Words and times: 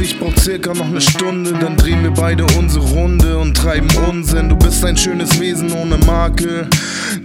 Ich 0.00 0.18
brauch 0.18 0.36
circa 0.38 0.74
noch 0.74 0.88
ne 0.88 1.00
Stunde, 1.00 1.52
dann 1.52 1.76
drehen 1.76 2.02
wir 2.02 2.10
beide 2.10 2.44
unsere 2.58 2.84
Runde 2.84 3.38
und 3.38 3.56
treiben 3.56 3.88
Unsinn. 4.08 4.48
Du 4.48 4.56
bist 4.56 4.84
ein 4.84 4.96
schönes 4.96 5.40
Wesen 5.40 5.72
ohne 5.72 5.96
Makel. 5.98 6.68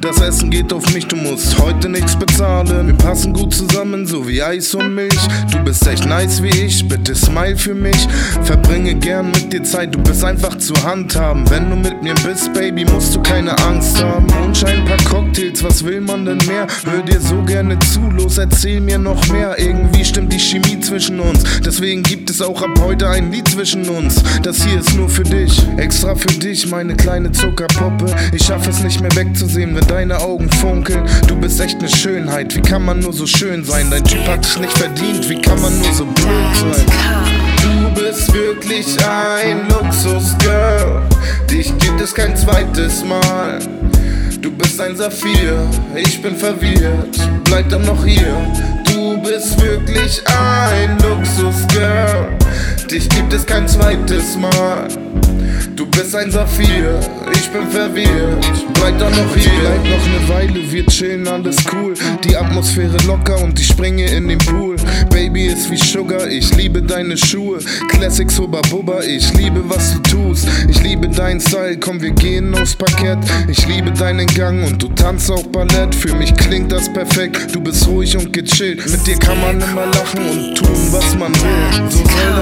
Das 0.00 0.20
Essen 0.20 0.50
geht 0.50 0.72
auf 0.72 0.94
mich, 0.94 1.06
du 1.06 1.16
musst 1.16 1.58
heute 1.58 1.88
nichts 1.88 2.14
bezahlen. 2.16 2.86
Wir 2.86 2.94
passen 2.94 3.32
gut 3.32 3.52
zusammen, 3.52 4.06
so 4.06 4.28
wie 4.28 4.40
Eis 4.40 4.72
und 4.74 4.94
Milch. 4.94 5.18
Du 5.50 5.58
bist 5.64 5.84
echt 5.88 6.06
nice 6.06 6.40
wie 6.40 6.50
ich, 6.50 6.86
bitte 6.86 7.16
smile 7.16 7.56
für 7.56 7.74
mich. 7.74 8.06
Verbringe 8.44 8.94
gern 8.94 9.32
mit 9.32 9.52
dir 9.52 9.64
Zeit, 9.64 9.92
du 9.92 9.98
bist 10.00 10.24
einfach 10.24 10.56
zu 10.58 10.72
handhaben. 10.84 11.50
Wenn 11.50 11.68
du 11.68 11.76
mit 11.76 12.00
mir 12.00 12.14
bist, 12.26 12.52
Baby, 12.52 12.84
musst 12.84 13.16
du 13.16 13.22
keine 13.22 13.58
Angst 13.58 14.00
haben. 14.00 14.26
Mondschein, 14.26 14.84
paar 14.84 14.98
Cocktails, 14.98 15.64
was 15.64 15.84
will 15.84 16.00
man 16.00 16.24
denn 16.24 16.38
mehr? 16.46 16.68
Hör 16.84 17.02
dir 17.02 17.20
so 17.20 17.42
gerne 17.42 17.76
zu, 17.80 18.00
los, 18.10 18.38
erzähl 18.38 18.80
mir 18.80 18.98
noch 18.98 19.26
mehr. 19.28 19.58
Irgendwie 19.58 20.04
stimmt 20.04 20.32
die 20.32 20.38
Chemie 20.38 20.78
zwischen 20.78 21.18
uns. 21.18 21.42
Deswegen 21.64 22.04
gibt 22.04 22.30
es 22.30 22.40
auch 22.40 22.62
ab 22.62 22.78
heute 22.80 23.08
ein 23.08 23.32
Lied 23.32 23.48
zwischen 23.48 23.88
uns. 23.88 24.22
Das 24.44 24.62
hier 24.64 24.78
ist 24.78 24.94
nur 24.94 25.08
für 25.08 25.24
dich, 25.24 25.60
extra 25.76 26.14
für 26.14 26.28
dich, 26.38 26.68
meine 26.68 26.94
kleine 26.94 27.32
Zuckerpuppe. 27.32 28.14
Ich 28.32 28.44
schaffe 28.44 28.70
es 28.70 28.80
nicht 28.80 29.00
mehr 29.00 29.14
wegzusehen, 29.16 29.74
wenn 29.74 29.87
deine 29.88 30.20
Augen 30.20 30.50
funkeln. 30.52 31.02
Du 31.26 31.36
bist 31.36 31.60
echt 31.60 31.80
ne 31.80 31.88
Schönheit, 31.88 32.54
wie 32.54 32.60
kann 32.60 32.84
man 32.84 33.00
nur 33.00 33.12
so 33.12 33.26
schön 33.26 33.64
sein? 33.64 33.90
Dein 33.90 34.04
Typ 34.04 34.26
hat 34.28 34.44
dich 34.44 34.58
nicht 34.58 34.78
verdient, 34.78 35.28
wie 35.28 35.40
kann 35.40 35.60
man 35.60 35.76
nur 35.80 35.92
so 35.92 36.04
blöd 36.04 36.26
sein? 36.54 36.86
Du 37.62 38.00
bist 38.00 38.32
wirklich 38.32 38.96
ein 39.04 39.68
Luxusgirl, 39.68 41.02
dich 41.50 41.76
gibt 41.78 42.00
es 42.00 42.14
kein 42.14 42.36
zweites 42.36 43.04
Mal. 43.04 43.58
Du 44.40 44.50
bist 44.52 44.80
ein 44.80 44.96
Saphir, 44.96 45.66
ich 45.96 46.22
bin 46.22 46.36
verwirrt, 46.36 47.18
bleib 47.44 47.68
dann 47.70 47.82
noch 47.82 48.04
hier. 48.04 48.36
Du 48.84 49.20
bist 49.22 49.60
wirklich 49.60 50.22
ein 50.26 50.96
Luxusgirl, 50.98 52.28
dich 52.90 53.08
gibt 53.08 53.32
es 53.32 53.44
kein 53.44 53.68
zweites 53.68 54.36
Mal. 54.36 54.88
Du 55.76 55.86
bist 55.86 56.14
ein 56.14 56.30
Saphir, 56.30 56.98
ich 57.32 57.48
bin 57.50 57.66
verwirrt. 57.68 58.46
Bleib 58.74 58.98
doch 58.98 59.10
noch 59.10 59.36
hier. 59.36 59.50
Bleib 59.60 59.84
noch 59.84 60.06
ne 60.06 60.28
Weile, 60.28 60.72
wir 60.72 60.86
chillen, 60.86 61.26
alles 61.26 61.56
cool. 61.72 61.94
Die 62.24 62.36
Atmosphäre 62.36 62.96
locker 63.06 63.40
und 63.42 63.58
ich 63.58 63.66
springe 63.66 64.06
in 64.06 64.28
den 64.28 64.38
Pool. 64.38 64.76
Baby 65.10 65.46
ist 65.46 65.70
wie 65.70 65.76
Sugar, 65.76 66.26
ich 66.28 66.54
liebe 66.56 66.82
deine 66.82 67.16
Schuhe. 67.16 67.58
Classics 67.88 68.38
Hubba 68.38 68.60
Bubba, 68.70 69.02
ich 69.02 69.32
liebe 69.34 69.62
was 69.68 69.94
du 69.94 69.98
tust. 70.00 70.48
Ich 70.68 70.82
liebe 70.82 71.08
deinen 71.08 71.40
Style, 71.40 71.76
komm, 71.78 72.00
wir 72.00 72.12
gehen 72.12 72.54
aufs 72.54 72.74
Parkett. 72.74 73.18
Ich 73.48 73.66
liebe 73.66 73.90
deinen 73.90 74.26
Gang 74.28 74.64
und 74.66 74.82
du 74.82 74.88
tanzt 74.88 75.30
auch 75.30 75.46
Ballett. 75.46 75.94
Für 75.94 76.14
mich 76.14 76.34
klingt 76.34 76.72
das 76.72 76.92
perfekt, 76.92 77.54
du 77.54 77.60
bist 77.60 77.86
ruhig 77.86 78.16
und 78.16 78.32
gechillt. 78.32 78.88
Mit 78.90 79.06
dir 79.06 79.18
kann 79.18 79.40
man 79.40 79.60
immer 79.60 79.86
lachen 79.86 80.28
und 80.30 80.54
tun, 80.56 80.92
was 80.92 81.16
man 81.16 81.32
will. 81.34 81.90
So 81.90 81.98
soll 81.98 82.37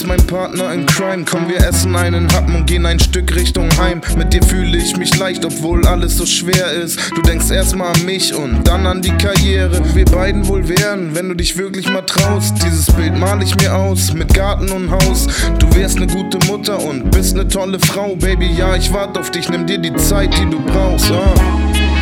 bist 0.00 0.06
mein 0.06 0.26
Partner 0.26 0.72
in 0.72 0.86
Crime. 0.86 1.24
Komm, 1.28 1.48
wir 1.48 1.58
essen 1.58 1.94
einen 1.94 2.32
Happen 2.32 2.54
und 2.54 2.66
gehen 2.66 2.86
ein 2.86 2.98
Stück 2.98 3.34
Richtung 3.34 3.68
Heim. 3.76 4.00
Mit 4.16 4.32
dir 4.32 4.42
fühle 4.42 4.78
ich 4.78 4.96
mich 4.96 5.16
leicht, 5.18 5.44
obwohl 5.44 5.86
alles 5.86 6.16
so 6.16 6.24
schwer 6.24 6.72
ist. 6.72 6.98
Du 7.14 7.20
denkst 7.20 7.50
erstmal 7.50 7.92
an 7.92 8.04
mich 8.06 8.34
und 8.34 8.66
dann 8.66 8.86
an 8.86 9.02
die 9.02 9.12
Karriere. 9.12 9.78
Wo 9.78 9.94
wir 9.94 10.04
beiden 10.06 10.46
wohl 10.48 10.68
wären, 10.68 11.14
wenn 11.14 11.28
du 11.28 11.34
dich 11.34 11.58
wirklich 11.58 11.90
mal 11.90 12.02
traust. 12.02 12.54
Dieses 12.64 12.86
Bild 12.86 13.18
mal 13.18 13.42
ich 13.42 13.54
mir 13.56 13.74
aus, 13.74 14.14
mit 14.14 14.32
Garten 14.32 14.70
und 14.70 14.90
Haus. 14.90 15.26
Du 15.58 15.74
wärst 15.74 15.98
ne 15.98 16.06
gute 16.06 16.38
Mutter 16.46 16.82
und 16.82 17.10
bist 17.10 17.36
ne 17.36 17.46
tolle 17.46 17.78
Frau, 17.78 18.16
Baby. 18.16 18.50
Ja, 18.56 18.76
ich 18.76 18.92
warte 18.92 19.20
auf 19.20 19.30
dich, 19.30 19.50
nimm 19.50 19.66
dir 19.66 19.78
die 19.78 19.94
Zeit, 19.96 20.32
die 20.38 20.48
du 20.48 20.60
brauchst. 20.60 21.10
Ah. 21.10 21.34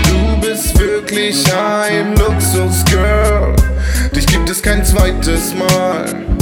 Du 0.05 0.47
bist 0.47 0.78
wirklich 0.78 1.45
ein 1.53 2.15
Luxusgirl. 2.17 3.56
Dich 4.15 4.27
gibt 4.27 4.49
es 4.49 4.62
kein 4.62 4.84
zweites 4.84 5.55
Mal. 5.55 6.38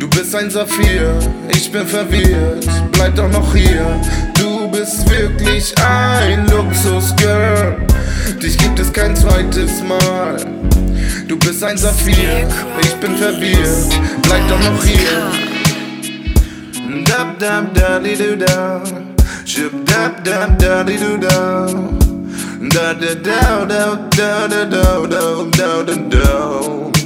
Du 0.00 0.08
bist 0.08 0.34
ein 0.34 0.48
Saphir, 0.48 1.18
ich 1.50 1.70
bin 1.70 1.86
verwirrt, 1.86 2.66
bleib 2.92 3.14
doch 3.16 3.28
noch 3.28 3.54
hier. 3.54 4.00
Du 4.32 4.66
bist 4.70 5.06
wirklich 5.10 5.74
ein 5.78 6.48
Luxusgirl, 6.48 7.76
dich 8.42 8.56
gibt 8.56 8.78
es 8.78 8.90
kein 8.90 9.14
zweites 9.14 9.82
Mal. 9.82 10.36
Du 11.28 11.36
bist 11.36 11.62
ein 11.62 11.76
Saphir, 11.76 12.48
ich 12.80 12.94
bin 12.94 13.14
verwirrt, 13.14 13.92
bleib 14.22 14.48
doch 14.48 14.60
noch 14.60 14.82
hier. 14.82 15.32
Dab 17.04 17.38
dab 17.38 17.74
da 17.74 17.98
di 17.98 18.16
du 18.16 18.38
da, 18.38 18.80
ship 19.44 19.84
dab 19.84 20.24
dab 20.24 20.58
da 20.58 20.82
di 20.82 20.96
du 20.96 21.18
da. 21.18 21.66
Da 22.72 22.94
da 22.94 23.14
da 23.22 23.66
da 23.66 23.98
da 24.16 24.48
da 24.48 24.64
da 24.64 25.06
da 25.06 25.44
da 25.58 25.82
da 25.82 25.94
da. 26.08 26.99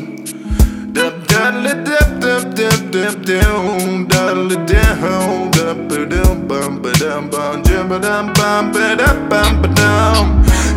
Daddle 1.44 1.74
dub 1.84 2.20
dub 2.22 2.54
dub 2.56 2.90
dub 2.90 3.16
down 3.26 4.06
daddle 4.08 4.56
down 4.64 5.50
dub 5.50 5.88
dum 6.12 6.46
bum 6.48 6.80
ba 6.82 6.90
dum 7.00 7.28
bum 7.28 7.62
jum 7.64 7.86
ba 7.90 7.98
dum 8.04 8.32
bum 8.38 8.72
ba 8.72 8.84
dum 9.00 9.18
bum 9.28 9.50
ba 9.60 9.68
dum 9.78 10.24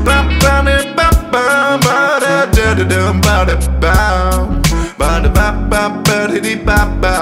bum 0.07 0.25
bum 0.41 0.65
bum 0.97 1.15
bum 1.31 1.79
ba 1.85 1.95
da 2.23 2.35
da 2.57 2.67
da 2.79 2.83
dum 2.91 3.21
ba 3.21 3.37
da 3.47 3.55
bum 3.83 4.59
ba 4.99 5.09
da 5.23 5.29
ba 5.37 5.47
ba 5.71 5.83
ba 6.05 6.17
di 6.43 6.55
ba 6.67 6.79
ba 7.01 7.15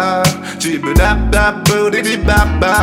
chi 0.60 0.80
ba 0.82 0.92
da 1.02 1.14
da 1.34 1.46
ba 1.68 1.78
di 1.94 2.18
ba 2.28 2.40
ba 2.62 2.74